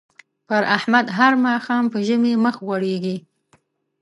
[0.47, 3.17] پر احمد هر ماښام په ژمي مخ غوړېږي.